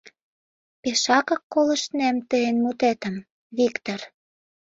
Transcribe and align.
Пешакак 0.81 1.41
колыштнем 1.53 2.15
тыйын 2.29 2.55
мутетым, 2.63 3.15
Виктыр! 3.57 3.99